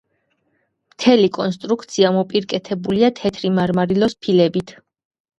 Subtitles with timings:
[0.93, 4.75] მთელი კონსტრუქცია მოპირკეთებულია თეთრი მარმარილოს ფილებით.